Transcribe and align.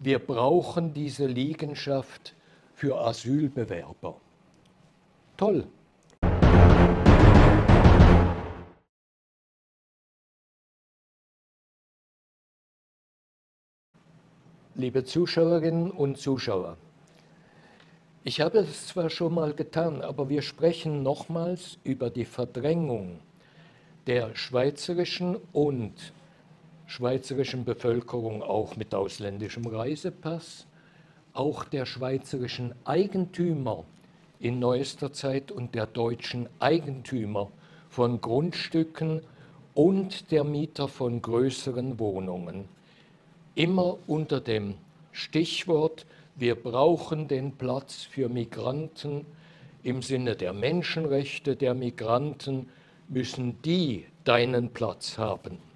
wir 0.00 0.18
brauchen 0.18 0.94
diese 0.94 1.26
Liegenschaft 1.26 2.34
für 2.72 2.98
Asylbewerber. 2.98 4.16
Toll. 5.36 5.66
Liebe 14.74 15.04
Zuschauerinnen 15.04 15.90
und 15.90 16.16
Zuschauer, 16.16 16.78
ich 18.24 18.40
habe 18.40 18.60
es 18.60 18.86
zwar 18.86 19.10
schon 19.10 19.34
mal 19.34 19.52
getan, 19.52 20.00
aber 20.00 20.30
wir 20.30 20.40
sprechen 20.40 21.02
nochmals 21.02 21.78
über 21.84 22.08
die 22.08 22.24
Verdrängung 22.24 23.20
der 24.06 24.34
schweizerischen 24.34 25.36
und 25.52 26.14
schweizerischen 26.90 27.64
Bevölkerung 27.64 28.42
auch 28.42 28.74
mit 28.74 28.96
ausländischem 28.96 29.64
Reisepass, 29.64 30.66
auch 31.32 31.64
der 31.64 31.86
schweizerischen 31.86 32.74
Eigentümer 32.84 33.84
in 34.40 34.58
neuester 34.58 35.12
Zeit 35.12 35.52
und 35.52 35.76
der 35.76 35.86
deutschen 35.86 36.48
Eigentümer 36.58 37.48
von 37.90 38.20
Grundstücken 38.20 39.20
und 39.72 40.32
der 40.32 40.42
Mieter 40.42 40.88
von 40.88 41.22
größeren 41.22 42.00
Wohnungen. 42.00 42.68
Immer 43.54 43.96
unter 44.08 44.40
dem 44.40 44.74
Stichwort, 45.12 46.06
wir 46.34 46.56
brauchen 46.56 47.28
den 47.28 47.52
Platz 47.52 48.02
für 48.02 48.28
Migranten 48.28 49.26
im 49.84 50.02
Sinne 50.02 50.34
der 50.34 50.52
Menschenrechte 50.52 51.54
der 51.54 51.74
Migranten, 51.74 52.68
müssen 53.08 53.62
die 53.62 54.06
deinen 54.24 54.70
Platz 54.70 55.18
haben. 55.18 55.69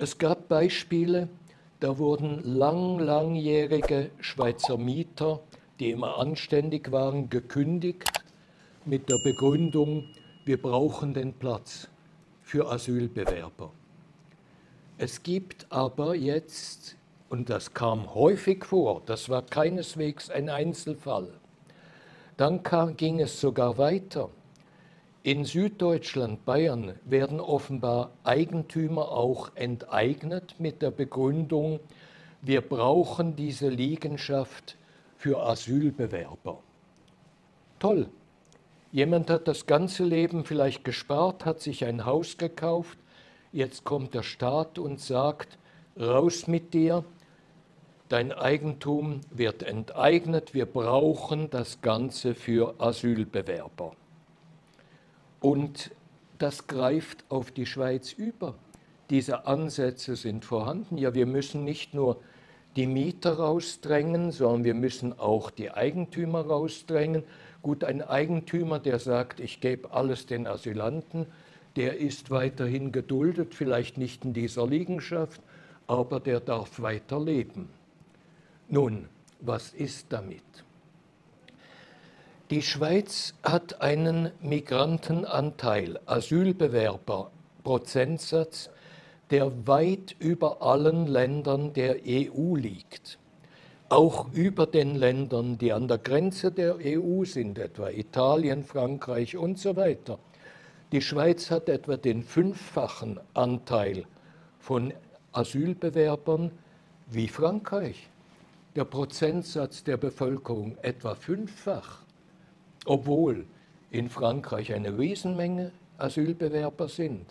Es 0.00 0.16
gab 0.16 0.46
Beispiele, 0.46 1.28
da 1.80 1.98
wurden 1.98 2.40
lang, 2.44 3.00
langjährige 3.00 4.12
Schweizer 4.20 4.78
Mieter, 4.78 5.40
die 5.80 5.90
immer 5.90 6.18
anständig 6.18 6.92
waren, 6.92 7.28
gekündigt 7.28 8.08
mit 8.84 9.10
der 9.10 9.18
Begründung, 9.24 10.04
wir 10.44 10.62
brauchen 10.62 11.14
den 11.14 11.32
Platz 11.32 11.88
für 12.42 12.70
Asylbewerber. 12.70 13.72
Es 14.98 15.24
gibt 15.24 15.66
aber 15.70 16.14
jetzt, 16.14 16.94
und 17.28 17.50
das 17.50 17.74
kam 17.74 18.14
häufig 18.14 18.64
vor, 18.64 19.02
das 19.04 19.28
war 19.28 19.42
keineswegs 19.42 20.30
ein 20.30 20.48
Einzelfall, 20.48 21.32
dann 22.36 22.62
kam, 22.62 22.96
ging 22.96 23.18
es 23.18 23.40
sogar 23.40 23.78
weiter. 23.78 24.30
In 25.24 25.44
Süddeutschland, 25.44 26.44
Bayern, 26.44 26.94
werden 27.04 27.40
offenbar 27.40 28.12
Eigentümer 28.22 29.10
auch 29.10 29.50
enteignet 29.56 30.54
mit 30.58 30.80
der 30.80 30.92
Begründung, 30.92 31.80
wir 32.40 32.60
brauchen 32.60 33.34
diese 33.34 33.68
Liegenschaft 33.68 34.76
für 35.16 35.42
Asylbewerber. 35.42 36.62
Toll. 37.80 38.08
Jemand 38.92 39.28
hat 39.28 39.48
das 39.48 39.66
ganze 39.66 40.04
Leben 40.04 40.44
vielleicht 40.44 40.84
gespart, 40.84 41.44
hat 41.44 41.60
sich 41.60 41.84
ein 41.84 42.06
Haus 42.06 42.38
gekauft, 42.38 42.96
jetzt 43.52 43.84
kommt 43.84 44.14
der 44.14 44.22
Staat 44.22 44.78
und 44.78 45.00
sagt, 45.00 45.58
raus 45.98 46.46
mit 46.46 46.72
dir, 46.72 47.04
dein 48.08 48.32
Eigentum 48.32 49.20
wird 49.30 49.64
enteignet, 49.64 50.54
wir 50.54 50.64
brauchen 50.64 51.50
das 51.50 51.82
Ganze 51.82 52.34
für 52.34 52.76
Asylbewerber. 52.78 53.94
Und 55.40 55.90
das 56.38 56.66
greift 56.66 57.24
auf 57.28 57.50
die 57.50 57.66
Schweiz 57.66 58.12
über. 58.12 58.54
Diese 59.10 59.46
Ansätze 59.46 60.16
sind 60.16 60.44
vorhanden. 60.44 60.98
Ja, 60.98 61.14
wir 61.14 61.26
müssen 61.26 61.64
nicht 61.64 61.94
nur 61.94 62.20
die 62.76 62.86
Mieter 62.86 63.38
rausdrängen, 63.38 64.30
sondern 64.30 64.64
wir 64.64 64.74
müssen 64.74 65.18
auch 65.18 65.50
die 65.50 65.70
Eigentümer 65.70 66.42
rausdrängen. 66.42 67.24
Gut, 67.62 67.82
ein 67.84 68.02
Eigentümer, 68.02 68.78
der 68.78 68.98
sagt, 68.98 69.40
ich 69.40 69.60
gebe 69.60 69.90
alles 69.92 70.26
den 70.26 70.46
Asylanten, 70.46 71.26
der 71.76 71.98
ist 71.98 72.30
weiterhin 72.30 72.92
geduldet, 72.92 73.54
vielleicht 73.54 73.98
nicht 73.98 74.24
in 74.24 74.32
dieser 74.32 74.66
Liegenschaft, 74.66 75.40
aber 75.86 76.20
der 76.20 76.40
darf 76.40 76.80
weiter 76.80 77.20
leben. 77.20 77.68
Nun, 78.68 79.08
was 79.40 79.72
ist 79.72 80.06
damit? 80.10 80.42
Die 82.50 82.62
Schweiz 82.62 83.34
hat 83.42 83.82
einen 83.82 84.30
Migrantenanteil, 84.40 86.00
Asylbewerber, 86.06 87.30
Prozentsatz, 87.62 88.70
der 89.30 89.66
weit 89.66 90.16
über 90.18 90.62
allen 90.62 91.06
Ländern 91.06 91.74
der 91.74 91.96
EU 92.06 92.56
liegt. 92.56 93.18
Auch 93.90 94.32
über 94.32 94.66
den 94.66 94.94
Ländern, 94.94 95.58
die 95.58 95.74
an 95.74 95.88
der 95.88 95.98
Grenze 95.98 96.50
der 96.50 96.78
EU 96.82 97.22
sind, 97.24 97.58
etwa 97.58 97.90
Italien, 97.90 98.64
Frankreich 98.64 99.36
und 99.36 99.58
so 99.58 99.76
weiter. 99.76 100.18
Die 100.90 101.02
Schweiz 101.02 101.50
hat 101.50 101.68
etwa 101.68 101.98
den 101.98 102.22
fünffachen 102.22 103.20
Anteil 103.34 104.06
von 104.58 104.94
Asylbewerbern 105.32 106.50
wie 107.08 107.28
Frankreich. 107.28 108.08
Der 108.74 108.84
Prozentsatz 108.84 109.84
der 109.84 109.98
Bevölkerung 109.98 110.78
etwa 110.80 111.14
fünffach 111.14 112.07
obwohl 112.88 113.44
in 113.90 114.08
Frankreich 114.08 114.72
eine 114.72 114.98
Riesenmenge 114.98 115.72
Asylbewerber 115.98 116.88
sind. 116.88 117.26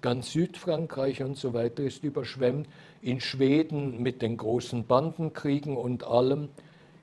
Ganz 0.00 0.32
Südfrankreich 0.32 1.22
und 1.22 1.36
so 1.36 1.52
weiter 1.52 1.84
ist 1.84 2.02
überschwemmt. 2.02 2.68
In 3.00 3.20
Schweden 3.20 4.02
mit 4.02 4.20
den 4.20 4.36
großen 4.36 4.86
Bandenkriegen 4.86 5.76
und 5.76 6.04
allem 6.04 6.48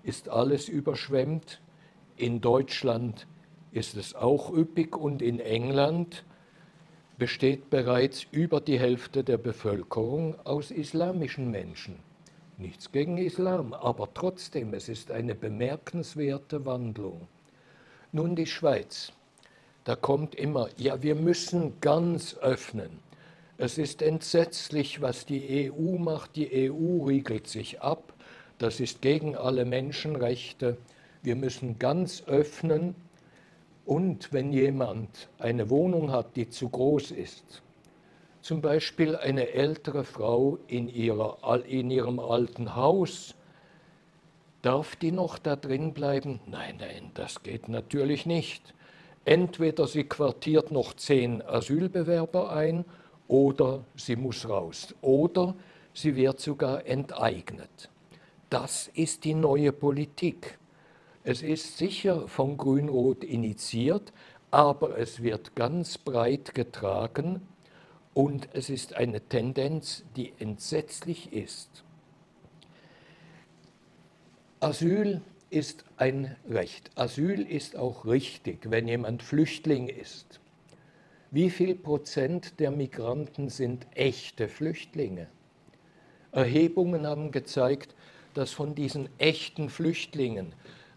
ist 0.03 0.27
alles 0.27 0.67
überschwemmt. 0.67 1.61
In 2.17 2.41
Deutschland 2.41 3.25
ist 3.71 3.95
es 3.95 4.15
auch 4.15 4.51
üppig 4.51 4.97
und 4.97 5.21
in 5.21 5.39
England 5.39 6.25
besteht 7.17 7.69
bereits 7.69 8.25
über 8.31 8.59
die 8.59 8.79
Hälfte 8.79 9.23
der 9.23 9.37
Bevölkerung 9.37 10.35
aus 10.43 10.71
islamischen 10.71 11.51
Menschen. 11.51 11.99
Nichts 12.57 12.91
gegen 12.91 13.17
Islam, 13.17 13.73
aber 13.73 14.13
trotzdem, 14.13 14.73
es 14.73 14.89
ist 14.89 15.11
eine 15.11 15.35
bemerkenswerte 15.35 16.65
Wandlung. 16.65 17.27
Nun 18.11 18.35
die 18.35 18.45
Schweiz. 18.45 19.11
Da 19.83 19.95
kommt 19.95 20.35
immer, 20.35 20.69
ja, 20.77 21.01
wir 21.01 21.15
müssen 21.15 21.79
ganz 21.81 22.35
öffnen. 22.37 22.99
Es 23.57 23.77
ist 23.77 24.01
entsetzlich, 24.01 25.01
was 25.01 25.25
die 25.25 25.71
EU 25.71 25.97
macht. 25.97 26.35
Die 26.35 26.69
EU 26.69 27.05
riegelt 27.05 27.47
sich 27.47 27.81
ab. 27.81 28.13
Das 28.57 28.79
ist 28.79 29.01
gegen 29.01 29.35
alle 29.35 29.65
Menschenrechte. 29.65 30.77
Wir 31.23 31.35
müssen 31.35 31.79
ganz 31.79 32.23
öffnen. 32.27 32.95
Und 33.85 34.33
wenn 34.33 34.51
jemand 34.51 35.29
eine 35.39 35.69
Wohnung 35.69 36.11
hat, 36.11 36.35
die 36.35 36.49
zu 36.49 36.69
groß 36.69 37.11
ist, 37.11 37.63
zum 38.41 38.61
Beispiel 38.61 39.15
eine 39.15 39.49
ältere 39.49 40.03
Frau 40.03 40.59
in, 40.67 40.87
ihrer, 40.87 41.65
in 41.65 41.89
ihrem 41.89 42.19
alten 42.19 42.75
Haus, 42.75 43.35
Darf 44.67 44.97
die 44.97 45.13
noch 45.13 45.39
da 45.39 45.55
drin 45.55 45.93
bleiben? 45.93 46.41
Nein, 46.45 46.75
nein, 46.81 47.11
das 47.13 47.41
geht 47.41 47.69
natürlich 47.69 48.25
nicht. 48.25 48.73
Entweder 49.23 49.87
sie 49.87 50.03
quartiert 50.03 50.71
noch 50.71 50.93
zehn 50.93 51.41
Asylbewerber 51.41 52.51
ein 52.51 52.83
oder 53.29 53.85
sie 53.95 54.17
muss 54.17 54.49
raus. 54.49 54.93
Oder 54.99 55.55
sie 55.93 56.17
wird 56.17 56.41
sogar 56.41 56.85
enteignet. 56.85 57.89
Das 58.49 58.89
ist 58.93 59.23
die 59.23 59.35
neue 59.35 59.71
Politik. 59.71 60.59
Es 61.23 61.43
ist 61.43 61.77
sicher 61.77 62.27
von 62.27 62.57
Grün-Rot 62.57 63.23
initiiert, 63.23 64.11
aber 64.51 64.97
es 64.99 65.23
wird 65.23 65.55
ganz 65.55 65.97
breit 65.97 66.53
getragen 66.53 67.39
und 68.13 68.49
es 68.51 68.69
ist 68.69 68.95
eine 68.95 69.21
Tendenz, 69.21 70.03
die 70.17 70.33
entsetzlich 70.39 71.31
ist. 71.31 71.85
Asyl 74.59 75.21
ist 75.51 75.85
ein 75.97 76.35
Recht. 76.49 76.89
Asyl 76.95 77.41
ist 77.41 77.75
auch 77.75 78.07
richtig, 78.07 78.71
wenn 78.71 78.87
jemand 78.87 79.21
Flüchtling 79.21 79.87
ist. 79.87 80.39
Wie 81.29 81.51
viel 81.51 81.75
Prozent 81.75 82.59
der 82.59 82.71
Migranten 82.71 83.49
sind 83.49 83.85
echte 83.93 84.47
Flüchtlinge? 84.47 85.27
Erhebungen 86.31 87.05
haben 87.05 87.29
gezeigt, 87.29 87.93
dass 88.33 88.51
von 88.51 88.73
diesen 88.73 89.09
echten 89.19 89.69
Flüchtlingen 89.69 90.53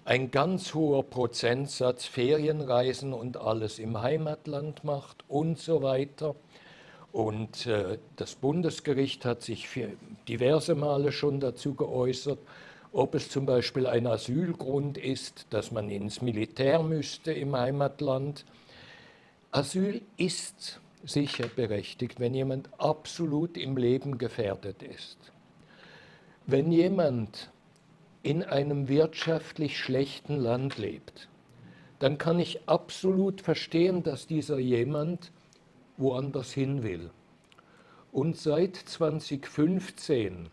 ein 0.07 0.31
ganz 0.31 0.73
hoher 0.73 1.03
Prozentsatz 1.03 2.07
Ferienreisen 2.07 3.13
und 3.13 3.37
alles 3.37 3.79
im 3.79 4.01
Heimatland 4.01 4.85
macht 4.85 5.23
und 5.29 5.59
so 5.59 5.83
weiter. 5.83 6.35
Und 7.13 7.67
äh, 7.67 7.99
das 8.17 8.37
Bundesgericht 8.37 9.27
hat 9.27 9.43
sich 9.43 9.69
diverse 10.29 10.75
Male 10.75 11.13
schon 11.13 11.41
dazu 11.41 11.75
geäußert 11.75 12.39
ob 12.93 13.15
es 13.15 13.29
zum 13.29 13.47
Beispiel 13.47 13.87
ein 13.87 14.07
Asylgrund 14.07 14.99
ist, 14.99 15.47
dass 15.51 15.71
man 15.71 15.91
ins 15.91 16.23
Militär 16.23 16.83
müsste 16.83 17.33
im 17.33 17.57
Heimatland. 17.57 18.45
Asyl 19.53 20.03
ist 20.17 20.81
sicher 21.05 21.47
berechtigt, 21.49 22.21
wenn 22.21 22.35
jemand 22.35 22.69
absolut 22.79 23.57
im 23.57 23.77
Leben 23.77 24.19
gefährdet 24.19 24.83
ist. 24.83 25.19
Wenn 26.47 26.73
jemand 26.73 27.51
in 28.23 28.43
einem 28.43 28.89
wirtschaftlich 28.89 29.79
schlechten 29.79 30.37
Land 30.37 30.79
lebt, 30.79 31.29
dann 32.01 32.19
kann 32.19 32.39
ich 32.39 32.69
absolut 32.69 33.41
verstehen, 33.41 34.03
dass 34.03 34.27
dieser 34.27 34.59
jemand 34.59 35.33
woanders 35.97 36.53
hin 36.53 36.83
will. 36.83 37.11
Und 38.11 38.37
seit 38.37 38.77
2015, 38.77 40.49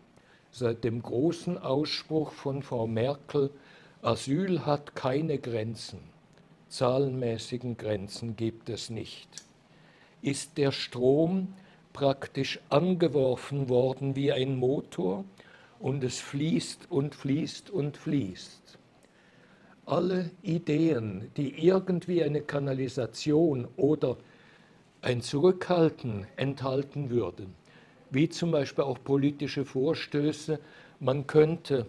seit 0.58 0.82
dem 0.84 1.02
großen 1.02 1.56
Ausspruch 1.56 2.32
von 2.32 2.62
Frau 2.62 2.86
Merkel, 2.86 3.50
Asyl 4.02 4.66
hat 4.66 4.94
keine 4.94 5.38
Grenzen, 5.38 6.00
zahlenmäßigen 6.68 7.76
Grenzen 7.76 8.36
gibt 8.36 8.68
es 8.68 8.90
nicht, 8.90 9.28
ist 10.20 10.58
der 10.58 10.72
Strom 10.72 11.54
praktisch 11.92 12.60
angeworfen 12.68 13.68
worden 13.68 14.16
wie 14.16 14.32
ein 14.32 14.56
Motor 14.56 15.24
und 15.78 16.02
es 16.02 16.18
fließt 16.20 16.90
und 16.90 17.14
fließt 17.14 17.70
und 17.70 17.96
fließt. 17.96 18.78
Alle 19.86 20.30
Ideen, 20.42 21.30
die 21.36 21.66
irgendwie 21.66 22.22
eine 22.22 22.42
Kanalisation 22.42 23.68
oder 23.76 24.16
ein 25.00 25.22
Zurückhalten 25.22 26.26
enthalten 26.36 27.10
würden, 27.10 27.54
wie 28.10 28.28
zum 28.28 28.50
Beispiel 28.50 28.84
auch 28.84 28.98
politische 29.02 29.64
Vorstöße, 29.64 30.58
man 31.00 31.26
könnte 31.26 31.86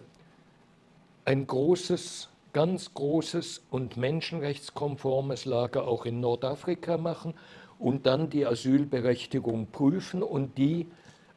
ein 1.24 1.46
großes, 1.46 2.28
ganz 2.52 2.94
großes 2.94 3.62
und 3.70 3.96
menschenrechtskonformes 3.96 5.44
Lager 5.44 5.86
auch 5.86 6.06
in 6.06 6.20
Nordafrika 6.20 6.96
machen 6.96 7.34
und 7.78 8.06
dann 8.06 8.30
die 8.30 8.46
Asylberechtigung 8.46 9.68
prüfen 9.68 10.22
und 10.22 10.58
die 10.58 10.86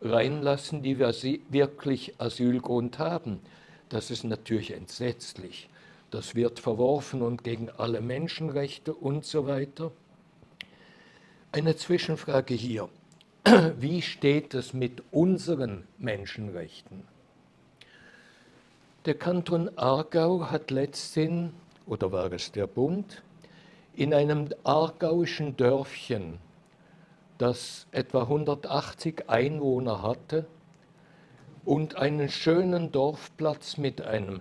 reinlassen, 0.02 0.84
die 0.84 1.00
wirklich 1.00 2.20
Asylgrund 2.20 3.00
haben. 3.00 3.40
Das 3.90 4.12
ist 4.12 4.24
natürlich 4.24 4.72
entsetzlich. 4.72 5.70
Das 6.12 6.36
wird 6.36 6.60
verworfen 6.60 7.22
und 7.22 7.44
gegen 7.44 7.70
alle 7.70 8.02
Menschenrechte 8.02 8.94
und 8.94 9.26
so 9.26 9.48
weiter. 9.48 9.92
Eine 11.52 11.76
Zwischenfrage 11.76 12.54
hier. 12.54 12.90
Wie 13.78 14.02
steht 14.02 14.54
es 14.54 14.74
mit 14.74 15.04
unseren 15.12 15.86
Menschenrechten? 15.98 17.04
Der 19.06 19.16
Kanton 19.16 19.70
Aargau 19.78 20.50
hat 20.50 20.72
letzthin, 20.72 21.54
oder 21.86 22.14
war 22.14 22.32
es 22.32 22.54
der 22.54 22.68
Bund, 22.68 23.22
in 23.96 24.14
einem 24.14 24.48
aargauischen 24.64 25.58
Dörfchen 25.58 26.38
das 27.38 27.86
etwa 27.92 28.22
180 28.22 29.30
Einwohner 29.30 30.02
hatte 30.02 30.46
und 31.66 31.98
einen 31.98 32.30
schönen 32.30 32.94
Dorfplatz 32.94 33.76
mit 33.76 34.00
einem 34.02 34.40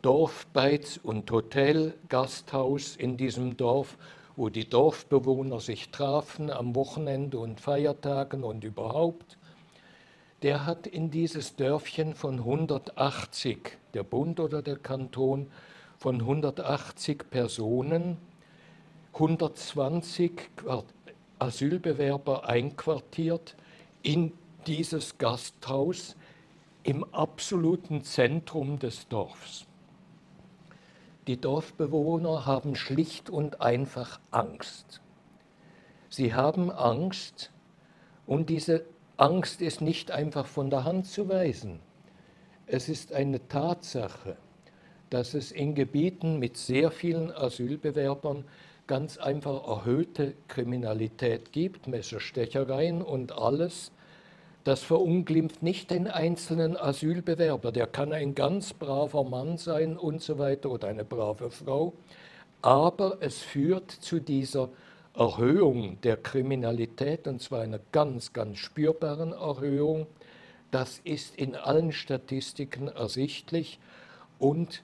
Dorfbeiz 0.00 0.98
und 1.02 1.30
Hotel, 1.30 1.92
Gasthaus 2.08 2.96
in 2.96 3.18
diesem 3.18 3.58
Dorf, 3.58 3.98
wo 4.38 4.50
die 4.50 4.70
Dorfbewohner 4.70 5.58
sich 5.58 5.90
trafen 5.90 6.48
am 6.48 6.76
Wochenende 6.76 7.40
und 7.40 7.60
Feiertagen 7.60 8.44
und 8.44 8.62
überhaupt. 8.62 9.36
Der 10.42 10.64
hat 10.64 10.86
in 10.86 11.10
dieses 11.10 11.56
Dörfchen 11.56 12.14
von 12.14 12.38
180, 12.38 13.76
der 13.94 14.04
Bund 14.04 14.38
oder 14.38 14.62
der 14.62 14.76
Kanton, 14.76 15.50
von 15.98 16.20
180 16.20 17.28
Personen 17.28 18.16
120 19.14 20.30
Asylbewerber 21.40 22.48
einquartiert 22.48 23.56
in 24.04 24.32
dieses 24.68 25.18
Gasthaus 25.18 26.14
im 26.84 27.02
absoluten 27.12 28.04
Zentrum 28.04 28.78
des 28.78 29.08
Dorfs. 29.08 29.67
Die 31.28 31.38
Dorfbewohner 31.38 32.46
haben 32.46 32.74
schlicht 32.74 33.28
und 33.28 33.60
einfach 33.60 34.18
Angst. 34.30 35.02
Sie 36.08 36.32
haben 36.32 36.70
Angst 36.70 37.52
und 38.26 38.48
diese 38.48 38.86
Angst 39.18 39.60
ist 39.60 39.82
nicht 39.82 40.10
einfach 40.10 40.46
von 40.46 40.70
der 40.70 40.84
Hand 40.84 41.06
zu 41.06 41.28
weisen. 41.28 41.80
Es 42.66 42.88
ist 42.88 43.12
eine 43.12 43.46
Tatsache, 43.46 44.38
dass 45.10 45.34
es 45.34 45.52
in 45.52 45.74
Gebieten 45.74 46.38
mit 46.38 46.56
sehr 46.56 46.90
vielen 46.90 47.30
Asylbewerbern 47.30 48.46
ganz 48.86 49.18
einfach 49.18 49.68
erhöhte 49.68 50.32
Kriminalität 50.48 51.52
gibt, 51.52 51.88
Messerstechereien 51.88 53.02
und 53.02 53.32
alles, 53.32 53.92
das 54.68 54.82
verunglimpft 54.82 55.62
nicht 55.62 55.90
den 55.90 56.08
einzelnen 56.08 56.76
Asylbewerber. 56.76 57.72
Der 57.72 57.86
kann 57.86 58.12
ein 58.12 58.34
ganz 58.34 58.74
braver 58.74 59.24
Mann 59.24 59.56
sein 59.56 59.96
und 59.96 60.20
so 60.20 60.38
weiter 60.38 60.70
oder 60.70 60.88
eine 60.88 61.06
brave 61.06 61.50
Frau. 61.50 61.94
Aber 62.60 63.16
es 63.20 63.38
führt 63.38 63.90
zu 63.90 64.20
dieser 64.20 64.68
Erhöhung 65.14 65.98
der 66.02 66.18
Kriminalität 66.18 67.26
und 67.26 67.40
zwar 67.40 67.62
einer 67.62 67.80
ganz, 67.92 68.34
ganz 68.34 68.58
spürbaren 68.58 69.32
Erhöhung. 69.32 70.06
Das 70.70 71.00
ist 71.02 71.36
in 71.36 71.56
allen 71.56 71.90
Statistiken 71.90 72.88
ersichtlich 72.88 73.78
und 74.38 74.82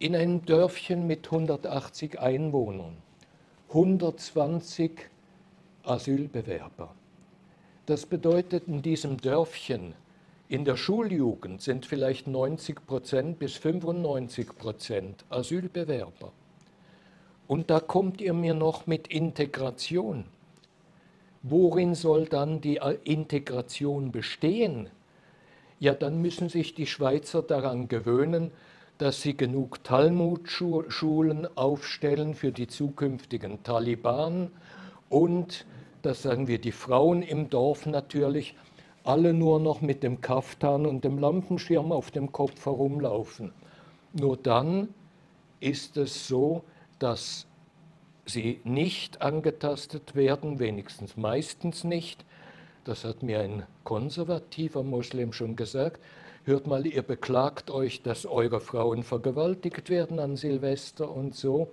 in 0.00 0.16
einem 0.16 0.44
Dörfchen 0.44 1.06
mit 1.06 1.26
180 1.26 2.18
Einwohnern 2.18 2.96
120 3.68 5.08
Asylbewerber. 5.84 6.96
Das 7.86 8.06
bedeutet, 8.06 8.68
in 8.68 8.82
diesem 8.82 9.16
Dörfchen, 9.16 9.94
in 10.48 10.64
der 10.64 10.76
Schuljugend 10.76 11.62
sind 11.62 11.86
vielleicht 11.86 12.26
90 12.26 12.86
Prozent 12.86 13.38
bis 13.38 13.56
95 13.56 14.58
Prozent 14.58 15.24
Asylbewerber. 15.28 16.32
Und 17.46 17.70
da 17.70 17.80
kommt 17.80 18.20
ihr 18.20 18.32
mir 18.32 18.54
noch 18.54 18.86
mit 18.86 19.08
Integration. 19.08 20.24
Worin 21.42 21.94
soll 21.94 22.26
dann 22.26 22.60
die 22.60 22.80
Integration 23.04 24.12
bestehen? 24.12 24.88
Ja, 25.78 25.94
dann 25.94 26.20
müssen 26.20 26.48
sich 26.48 26.74
die 26.74 26.86
Schweizer 26.86 27.42
daran 27.42 27.88
gewöhnen, 27.88 28.50
dass 28.98 29.22
sie 29.22 29.34
genug 29.34 29.82
Talmud-Schulen 29.82 31.48
aufstellen 31.56 32.34
für 32.34 32.52
die 32.52 32.66
zukünftigen 32.66 33.62
Taliban 33.62 34.50
und, 35.08 35.64
das 36.02 36.22
sagen 36.22 36.48
wir, 36.48 36.58
die 36.58 36.72
Frauen 36.72 37.22
im 37.22 37.50
Dorf 37.50 37.86
natürlich, 37.86 38.54
alle 39.04 39.32
nur 39.32 39.60
noch 39.60 39.80
mit 39.80 40.02
dem 40.02 40.20
Kaftan 40.20 40.86
und 40.86 41.04
dem 41.04 41.18
Lampenschirm 41.18 41.92
auf 41.92 42.10
dem 42.10 42.32
Kopf 42.32 42.66
herumlaufen. 42.66 43.52
Nur 44.12 44.36
dann 44.36 44.88
ist 45.60 45.96
es 45.96 46.26
so, 46.26 46.64
dass 46.98 47.46
sie 48.26 48.60
nicht 48.64 49.22
angetastet 49.22 50.14
werden, 50.14 50.58
wenigstens 50.58 51.16
meistens 51.16 51.84
nicht. 51.84 52.24
Das 52.84 53.04
hat 53.04 53.22
mir 53.22 53.40
ein 53.40 53.64
konservativer 53.84 54.82
Muslim 54.82 55.32
schon 55.32 55.56
gesagt. 55.56 56.00
Hört 56.44 56.66
mal, 56.66 56.86
ihr 56.86 57.02
beklagt 57.02 57.70
euch, 57.70 58.02
dass 58.02 58.24
eure 58.24 58.60
Frauen 58.60 59.02
vergewaltigt 59.02 59.90
werden 59.90 60.18
an 60.18 60.36
Silvester 60.36 61.10
und 61.10 61.34
so. 61.34 61.68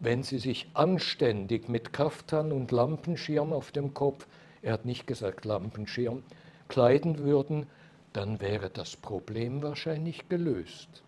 Wenn 0.00 0.22
sie 0.22 0.38
sich 0.38 0.68
anständig 0.74 1.68
mit 1.68 1.92
Kaftan 1.92 2.52
und 2.52 2.72
Lampenschirm 2.72 3.52
auf 3.52 3.72
dem 3.72 3.94
Kopf, 3.94 4.26
er 4.62 4.74
hat 4.74 4.84
nicht 4.84 5.06
gesagt 5.06 5.44
Lampenschirm, 5.44 6.22
kleiden 6.68 7.18
würden, 7.18 7.66
dann 8.12 8.40
wäre 8.40 8.70
das 8.70 8.96
Problem 8.96 9.62
wahrscheinlich 9.62 10.28
gelöst. 10.28 11.02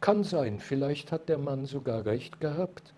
Kann 0.00 0.24
sein, 0.24 0.58
vielleicht 0.60 1.12
hat 1.12 1.28
der 1.28 1.38
Mann 1.38 1.66
sogar 1.66 2.06
recht 2.06 2.40
gehabt, 2.40 2.94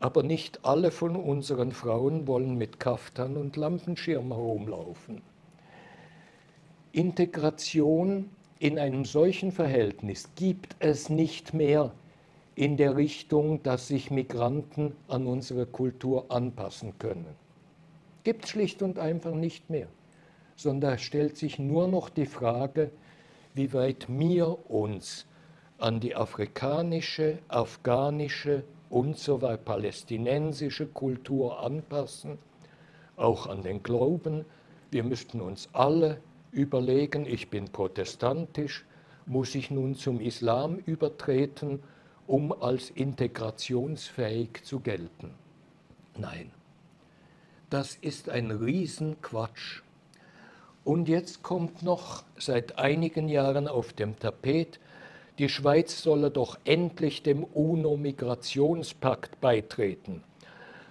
aber 0.00 0.22
nicht 0.22 0.64
alle 0.64 0.90
von 0.90 1.14
unseren 1.14 1.72
Frauen 1.72 2.26
wollen 2.26 2.56
mit 2.56 2.80
Kaftan 2.80 3.36
und 3.36 3.56
Lampenschirm 3.56 4.32
herumlaufen. 4.32 5.22
Integration 6.92 8.30
in 8.58 8.78
einem 8.78 9.04
solchen 9.04 9.52
Verhältnis 9.52 10.28
gibt 10.34 10.76
es 10.78 11.08
nicht 11.08 11.54
mehr 11.54 11.92
in 12.54 12.76
der 12.76 12.96
Richtung, 12.96 13.62
dass 13.62 13.88
sich 13.88 14.10
Migranten 14.10 14.94
an 15.08 15.26
unsere 15.26 15.66
Kultur 15.66 16.30
anpassen 16.30 16.98
können. 16.98 17.34
Gibt 18.24 18.44
es 18.44 18.50
schlicht 18.50 18.82
und 18.82 18.98
einfach 18.98 19.34
nicht 19.34 19.70
mehr. 19.70 19.88
Sondern 20.54 20.98
stellt 20.98 21.36
sich 21.36 21.58
nur 21.58 21.88
noch 21.88 22.08
die 22.10 22.26
Frage, 22.26 22.90
wie 23.54 23.72
weit 23.72 24.06
wir 24.08 24.70
uns 24.70 25.26
an 25.78 25.98
die 25.98 26.14
afrikanische, 26.14 27.38
afghanische 27.48 28.62
und 28.88 29.18
so 29.18 29.40
weiter 29.40 29.56
palästinensische 29.56 30.86
Kultur 30.86 31.60
anpassen, 31.60 32.38
auch 33.16 33.46
an 33.46 33.62
den 33.62 33.82
Glauben. 33.82 34.44
Wir 34.90 35.02
müssten 35.02 35.40
uns 35.40 35.68
alle 35.72 36.18
überlegen, 36.52 37.24
ich 37.26 37.48
bin 37.48 37.64
protestantisch, 37.64 38.84
muss 39.26 39.54
ich 39.54 39.70
nun 39.70 39.94
zum 39.94 40.20
Islam 40.20 40.76
übertreten, 40.84 41.80
um 42.26 42.52
als 42.52 42.90
integrationsfähig 42.90 44.62
zu 44.64 44.80
gelten? 44.80 45.34
Nein, 46.16 46.50
das 47.70 47.94
ist 47.94 48.28
ein 48.28 48.50
Riesenquatsch. 48.50 49.82
Und 50.84 51.08
jetzt 51.08 51.42
kommt 51.42 51.82
noch 51.82 52.24
seit 52.36 52.78
einigen 52.78 53.28
Jahren 53.28 53.68
auf 53.68 53.92
dem 53.92 54.18
Tapet, 54.18 54.80
die 55.38 55.48
Schweiz 55.48 56.02
solle 56.02 56.30
doch 56.30 56.58
endlich 56.64 57.22
dem 57.22 57.44
UNO-Migrationspakt 57.44 59.40
beitreten. 59.40 60.22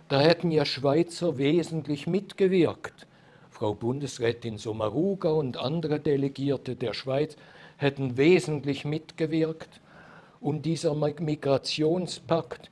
Da 0.07 0.19
hätten 0.19 0.50
ja 0.51 0.65
Schweizer 0.65 1.38
wesentlich 1.38 2.07
mitgewirkt. 2.07 3.07
Frau 3.50 3.73
Bundesrätin 3.75 4.57
Sommaruga 4.57 5.29
und 5.29 5.57
andere 5.57 6.00
Delegierte 6.00 6.75
der 6.75 6.93
Schweiz 6.93 7.35
hätten 7.77 8.17
wesentlich 8.17 8.85
mitgewirkt. 8.85 9.80
Und 10.41 10.65
dieser 10.65 10.95
Migrationspakt 10.95 12.71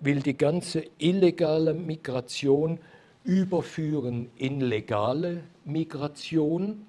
will 0.00 0.20
die 0.20 0.36
ganze 0.36 0.84
illegale 0.98 1.74
Migration 1.74 2.78
überführen 3.24 4.30
in 4.36 4.60
legale 4.60 5.42
Migration. 5.64 6.86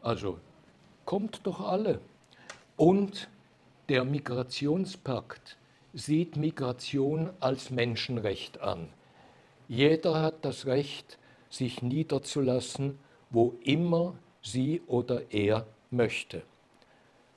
Also 0.00 0.38
kommt 1.04 1.40
doch 1.44 1.60
alle. 1.60 2.00
Und 2.76 3.28
der 3.88 4.04
Migrationspakt 4.04 5.58
sieht 5.92 6.36
Migration 6.36 7.30
als 7.40 7.70
Menschenrecht 7.70 8.60
an. 8.60 8.88
Jeder 9.68 10.22
hat 10.22 10.44
das 10.44 10.66
Recht, 10.66 11.18
sich 11.50 11.82
niederzulassen, 11.82 12.98
wo 13.30 13.54
immer 13.62 14.14
sie 14.42 14.82
oder 14.86 15.30
er 15.30 15.66
möchte. 15.90 16.42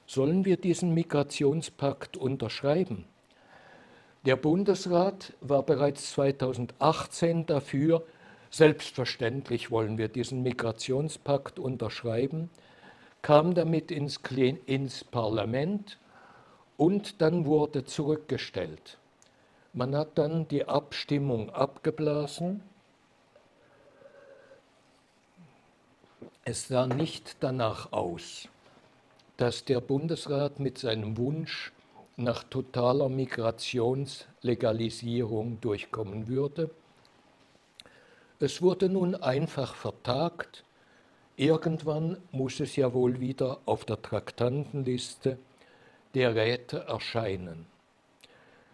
Sollen 0.08 0.46
wir 0.46 0.58
diesen 0.58 0.94
Migrationspakt 0.94 2.18
unterschreiben? 2.18 3.06
Der 4.26 4.36
Bundesrat 4.36 5.34
war 5.42 5.64
bereits 5.64 6.14
2018 6.14 7.46
dafür, 7.46 8.04
selbstverständlich 8.50 9.70
wollen 9.70 9.98
wir 9.98 10.08
diesen 10.08 10.42
Migrationspakt 10.42 11.60
unterschreiben, 11.60 12.50
kam 13.22 13.54
damit 13.54 13.92
ins, 13.92 14.20
ins 14.66 15.04
Parlament 15.04 16.00
und 16.78 17.22
dann 17.22 17.46
wurde 17.46 17.86
zurückgestellt. 17.86 18.98
Man 19.74 19.96
hat 19.96 20.18
dann 20.18 20.48
die 20.48 20.66
Abstimmung 20.66 21.50
abgeblasen 21.52 22.64
Es 26.50 26.70
sah 26.70 26.88
nicht 26.88 27.36
danach 27.42 27.92
aus, 27.92 28.48
dass 29.38 29.66
der 29.66 29.82
Bundesrat 29.82 30.60
mit 30.60 30.78
seinem 30.78 31.18
Wunsch 31.18 31.74
nach 32.16 32.44
totaler 32.44 33.10
Migrationslegalisierung 33.10 35.60
durchkommen 35.62 36.28
würde. 36.28 36.70
Es 38.40 38.62
wurde 38.62 38.90
nun 38.90 39.16
einfach 39.16 39.74
vertagt. 39.76 40.64
Irgendwann 41.36 42.18
muss 42.32 42.60
es 42.60 42.76
ja 42.76 42.94
wohl 42.94 43.20
wieder 43.20 43.60
auf 43.66 43.86
der 43.86 44.02
Traktantenliste 44.02 45.38
der 46.16 46.34
Räte 46.34 46.86
erscheinen. 46.88 47.68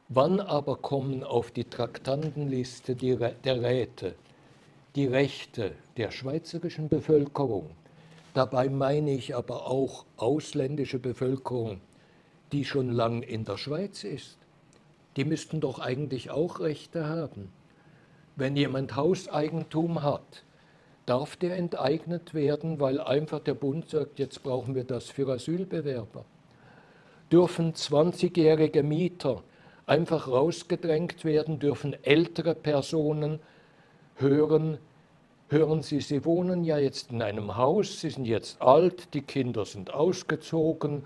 Wann 0.08 0.40
aber 0.40 0.78
kommen 0.78 1.24
auf 1.24 1.52
die 1.52 1.66
Traktantenliste 1.66 2.96
der 2.96 3.62
Räte 3.62 4.16
die 4.96 5.08
Rechte 5.08 5.74
der 5.98 6.12
schweizerischen 6.12 6.88
Bevölkerung. 6.88 7.72
Dabei 8.34 8.68
meine 8.70 9.12
ich 9.12 9.36
aber 9.36 9.68
auch 9.68 10.06
ausländische 10.18 11.00
Bevölkerung, 11.00 11.82
die 12.52 12.66
schon 12.66 12.90
lang 12.90 13.22
in 13.22 13.46
der 13.46 13.58
Schweiz 13.58 14.04
ist. 14.04 14.38
Die 15.16 15.26
müssten 15.26 15.62
doch 15.62 15.80
eigentlich 15.80 16.32
auch 16.32 16.60
Rechte 16.60 17.08
haben. 17.08 17.52
Wenn 18.36 18.56
jemand 18.56 18.96
Hauseigentum 18.96 20.02
hat, 20.02 20.44
darf 21.06 21.36
der 21.36 21.58
enteignet 21.58 22.34
werden, 22.34 22.80
weil 22.80 23.00
einfach 23.00 23.40
der 23.40 23.54
Bund 23.54 23.90
sagt, 23.90 24.18
jetzt 24.18 24.42
brauchen 24.42 24.74
wir 24.74 24.86
das 24.86 25.10
für 25.10 25.28
Asylbewerber. 25.32 26.26
Dürfen 27.32 27.74
20-jährige 27.74 28.82
Mieter 28.82 29.44
einfach 29.86 30.28
rausgedrängt 30.28 31.26
werden, 31.26 31.60
dürfen 31.60 31.96
ältere 32.04 32.56
Personen 32.56 33.40
hören, 34.16 34.80
hören 35.50 35.82
Sie, 35.82 36.00
Sie 36.02 36.26
wohnen 36.26 36.64
ja 36.64 36.78
jetzt 36.78 37.12
in 37.12 37.22
einem 37.22 37.58
Haus, 37.58 38.02
Sie 38.02 38.10
sind 38.10 38.26
jetzt 38.26 38.62
alt, 38.62 39.14
die 39.14 39.22
Kinder 39.22 39.66
sind 39.66 39.94
ausgezogen, 39.94 41.04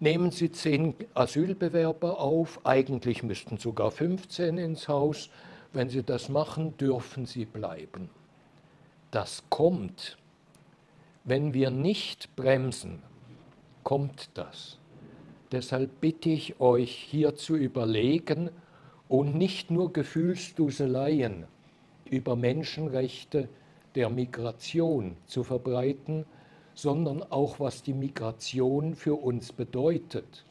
nehmen 0.00 0.30
Sie 0.30 0.50
zehn 0.50 0.94
Asylbewerber 1.14 2.18
auf, 2.20 2.60
eigentlich 2.64 3.22
müssten 3.22 3.58
sogar 3.58 3.90
15 3.90 4.58
ins 4.58 4.88
Haus, 4.88 5.30
wenn 5.72 5.88
Sie 5.88 6.02
das 6.02 6.28
machen, 6.28 6.76
dürfen 6.76 7.26
Sie 7.26 7.44
bleiben. 7.44 8.10
Das 9.10 9.42
kommt. 9.48 10.18
Wenn 11.24 11.54
wir 11.54 11.70
nicht 11.70 12.34
bremsen, 12.34 13.02
kommt 13.84 14.30
das. 14.34 14.78
Deshalb 15.52 16.00
bitte 16.00 16.30
ich 16.30 16.60
euch 16.60 16.90
hier 16.92 17.36
zu 17.36 17.56
überlegen 17.56 18.50
und 19.08 19.36
nicht 19.36 19.70
nur 19.70 19.92
Gefühlsduseleien 19.92 21.46
über 22.12 22.36
Menschenrechte 22.36 23.48
der 23.94 24.10
Migration 24.10 25.16
zu 25.26 25.42
verbreiten, 25.42 26.24
sondern 26.74 27.22
auch 27.22 27.58
was 27.58 27.82
die 27.82 27.94
Migration 27.94 28.94
für 28.94 29.14
uns 29.14 29.52
bedeutet 29.52 30.44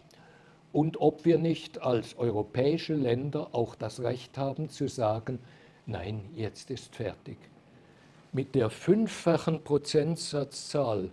und 0.73 0.99
ob 1.01 1.25
wir 1.25 1.37
nicht 1.37 1.81
als 1.81 2.17
europäische 2.17 2.93
Länder 2.95 3.49
auch 3.53 3.75
das 3.75 4.01
Recht 4.01 4.37
haben 4.37 4.69
zu 4.69 4.87
sagen, 4.87 5.39
nein, 5.85 6.29
jetzt 6.35 6.71
ist 6.71 6.95
fertig. 6.95 7.37
Mit 8.31 8.55
der 8.55 8.69
fünffachen 8.69 9.63
Prozentsatzzahl 9.63 11.11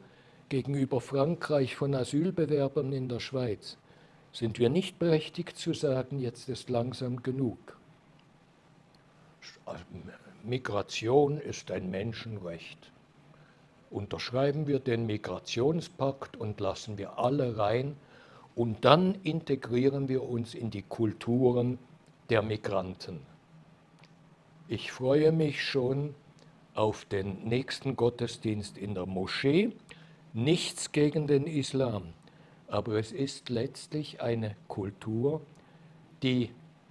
gegenüber 0.49 1.01
Frankreich 1.01 1.75
von 1.75 1.95
Asylbewerbern 1.95 2.93
in 2.93 3.09
der 3.09 3.21
Schweiz 3.21 3.77
sind 4.33 4.59
wir 4.59 4.69
nicht 4.69 4.99
berechtigt 4.99 5.57
zu 5.57 5.73
sagen, 5.75 6.21
jetzt 6.21 6.49
ist 6.49 6.71
langsam 6.71 7.23
genug. 7.23 7.77
Migration 10.45 11.39
ist 11.39 11.71
ein 11.71 11.91
Menschenrecht. 11.91 12.93
Unterschreiben 13.91 14.67
wir 14.67 14.79
den 14.79 15.07
Migrationspakt 15.07 16.37
und 16.37 16.61
lassen 16.61 16.99
wir 16.99 17.19
alle 17.19 17.57
rein 17.57 17.97
und 18.55 18.85
dann 18.85 19.15
integrieren 19.23 20.09
wir 20.09 20.23
uns 20.23 20.55
in 20.55 20.71
die 20.71 20.83
Kulturen 20.83 21.79
der 22.31 22.43
Migranten. 22.43 23.21
Ich 24.69 24.93
freue 24.93 25.33
mich 25.33 25.65
schon 25.65 26.15
auf 26.75 27.05
den 27.07 27.45
nächsten 27.45 27.97
Gottesdienst 27.97 28.77
in 28.77 28.95
der 28.95 29.07
Moschee. 29.07 29.73
Nichts 30.35 30.93
gegen 30.93 31.27
den 31.27 31.47
Islam, 31.47 32.13
aber 32.69 32.99
es 32.99 33.13
ist 33.13 33.49
letztlich 33.49 34.21
eine 34.21 34.55
Kultur, 34.69 35.41
die 36.23 36.51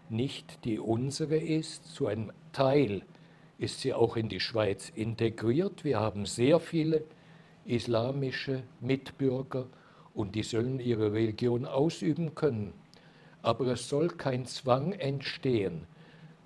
nicht 0.10 0.66
die 0.66 0.80
unsere 0.80 1.38
ist, 1.38 1.86
zu 1.94 2.08
einem 2.08 2.32
Teil 2.52 3.04
ist 3.58 3.82
sie 3.82 3.94
auch 3.94 4.16
in 4.16 4.30
die 4.30 4.40
Schweiz 4.40 4.92
integriert. 4.94 5.84
Wir 5.84 6.00
haben 6.00 6.26
sehr 6.26 6.60
viele 6.60 7.04
islamische 7.66 8.64
Mitbürger 8.80 9.66
und 10.14 10.36
die 10.36 10.44
sollen 10.44 10.80
ihre 10.80 11.14
Religion 11.14 11.66
ausüben 11.66 12.36
können. 12.36 12.74
Aber 13.42 13.68
es 13.68 13.90
soll 13.90 14.10
kein 14.10 14.46
Zwang 14.46 14.94
entstehen, 14.94 15.88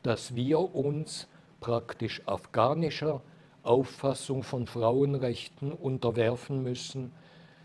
dass 0.04 0.36
wir 0.36 0.76
uns 0.76 1.28
praktisch 1.60 2.22
afghanischer 2.26 3.22
Auffassung 3.64 4.44
von 4.44 4.66
Frauenrechten 4.66 5.72
unterwerfen 5.72 6.64
müssen, 6.64 7.12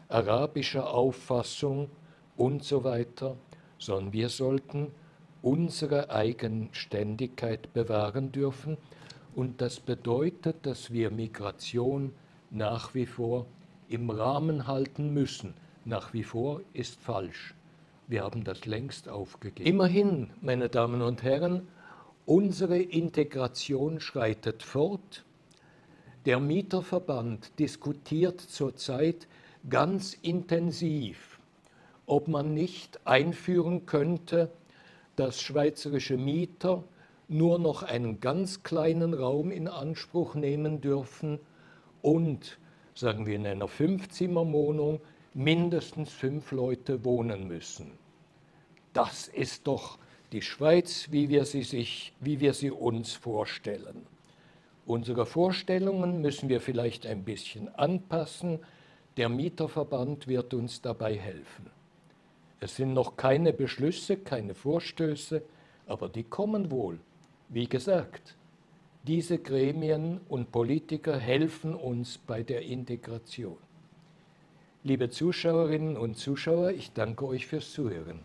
arabischer 0.08 0.92
Auffassung 0.92 1.88
und 2.36 2.62
so 2.62 2.84
weiter, 2.84 3.36
sondern 3.78 4.12
wir 4.12 4.28
sollten 4.28 4.92
unsere 5.40 6.10
Eigenständigkeit 6.10 7.72
bewahren 7.72 8.32
dürfen 8.32 8.76
und 9.36 9.60
das 9.60 9.80
bedeutet, 9.80 10.64
dass 10.64 10.90
wir 10.90 11.10
Migration 11.10 12.12
nach 12.50 12.94
wie 12.94 13.04
vor 13.04 13.44
im 13.86 14.08
Rahmen 14.08 14.66
halten 14.66 15.12
müssen. 15.12 15.52
Nach 15.84 16.14
wie 16.14 16.24
vor 16.24 16.62
ist 16.72 16.98
falsch. 17.02 17.54
Wir 18.08 18.24
haben 18.24 18.44
das 18.44 18.64
längst 18.64 19.10
aufgegeben. 19.10 19.68
Immerhin, 19.68 20.30
meine 20.40 20.70
Damen 20.70 21.02
und 21.02 21.22
Herren, 21.22 21.68
unsere 22.24 22.78
Integration 22.78 24.00
schreitet 24.00 24.62
fort. 24.62 25.22
Der 26.24 26.40
Mieterverband 26.40 27.58
diskutiert 27.58 28.40
zurzeit 28.40 29.28
ganz 29.68 30.14
intensiv, 30.14 31.38
ob 32.06 32.26
man 32.26 32.54
nicht 32.54 33.06
einführen 33.06 33.84
könnte, 33.84 34.50
dass 35.14 35.42
schweizerische 35.42 36.16
Mieter 36.16 36.84
nur 37.28 37.58
noch 37.58 37.82
einen 37.82 38.20
ganz 38.20 38.62
kleinen 38.62 39.14
Raum 39.14 39.50
in 39.50 39.68
Anspruch 39.68 40.34
nehmen 40.34 40.80
dürfen 40.80 41.38
und, 42.02 42.58
sagen 42.94 43.26
wir 43.26 43.36
in 43.36 43.46
einer 43.46 43.68
Fünfzimmerwohnung, 43.68 45.00
mindestens 45.34 46.12
fünf 46.12 46.52
Leute 46.52 47.04
wohnen 47.04 47.46
müssen. 47.48 47.92
Das 48.92 49.28
ist 49.28 49.66
doch 49.66 49.98
die 50.32 50.42
Schweiz, 50.42 51.08
wie 51.10 51.28
wir 51.28 51.44
sie, 51.44 51.62
sich, 51.62 52.12
wie 52.20 52.40
wir 52.40 52.54
sie 52.54 52.70
uns 52.70 53.12
vorstellen. 53.12 54.06
Unsere 54.86 55.26
Vorstellungen 55.26 56.20
müssen 56.20 56.48
wir 56.48 56.60
vielleicht 56.60 57.06
ein 57.06 57.24
bisschen 57.24 57.68
anpassen. 57.74 58.60
Der 59.16 59.28
Mieterverband 59.28 60.28
wird 60.28 60.54
uns 60.54 60.80
dabei 60.80 61.16
helfen. 61.16 61.70
Es 62.60 62.76
sind 62.76 62.94
noch 62.94 63.16
keine 63.16 63.52
Beschlüsse, 63.52 64.16
keine 64.16 64.54
Vorstöße, 64.54 65.42
aber 65.86 66.08
die 66.08 66.22
kommen 66.22 66.70
wohl. 66.70 66.98
Wie 67.48 67.68
gesagt, 67.68 68.36
diese 69.06 69.38
Gremien 69.38 70.20
und 70.28 70.50
Politiker 70.50 71.16
helfen 71.16 71.76
uns 71.76 72.18
bei 72.18 72.42
der 72.42 72.62
Integration. 72.62 73.58
Liebe 74.82 75.10
Zuschauerinnen 75.10 75.96
und 75.96 76.16
Zuschauer, 76.16 76.70
ich 76.70 76.92
danke 76.92 77.24
euch 77.24 77.46
fürs 77.46 77.70
Zuhören. 77.72 78.24